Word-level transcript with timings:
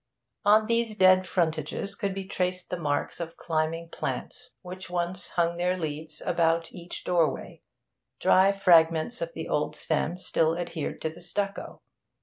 On 0.43 0.65
these 0.65 0.95
dead 0.95 1.27
frontages 1.27 1.93
could 1.93 2.15
be 2.15 2.25
traced 2.25 2.71
the 2.71 2.79
marks 2.79 3.19
of 3.19 3.37
climbing 3.37 3.89
plants, 3.89 4.49
which 4.63 4.89
once 4.89 5.29
hung 5.29 5.57
their 5.57 5.77
leaves 5.77 6.21
about 6.25 6.73
each 6.73 7.03
doorway; 7.03 7.61
dry 8.19 8.51
fragments 8.51 9.21
of 9.21 9.33
the 9.33 9.47
old 9.47 9.75
stem 9.75 10.17
still 10.17 10.57
adhered 10.57 11.01
to 11.01 11.11
the 11.11 11.21
stucco. 11.21 11.81